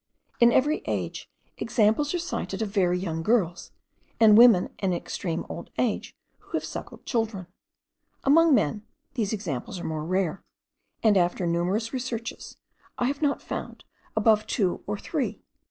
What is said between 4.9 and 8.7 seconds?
extreme old age, who have suckled children. Among